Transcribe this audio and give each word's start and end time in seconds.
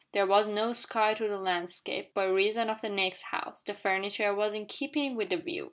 There 0.13 0.25
was 0.25 0.47
no 0.47 0.73
sky 0.73 1.13
to 1.13 1.27
the 1.27 1.37
landscape, 1.37 2.15
by 2.15 2.23
reason 2.23 2.71
of 2.71 2.81
the 2.81 2.89
next 2.89 3.21
house. 3.21 3.61
The 3.61 3.75
furniture 3.75 4.33
was 4.33 4.55
in 4.55 4.65
keeping 4.65 5.13
with 5.15 5.29
the 5.29 5.37
view. 5.37 5.59